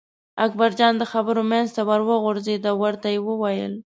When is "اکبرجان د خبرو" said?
0.45-1.41